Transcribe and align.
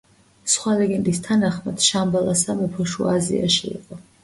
სხვა 0.53 0.71
ლეგენდის 0.79 1.21
თანახმად, 1.27 1.85
შამბალას 1.89 2.43
სამეფო 2.49 2.89
შუა 2.95 3.15
აზიაში 3.21 3.73
იყო. 3.79 4.03